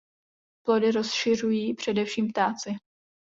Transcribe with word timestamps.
Plody 0.65 0.91
rozšiřují 0.91 1.73
především 1.73 2.27
ptáci. 2.27 2.75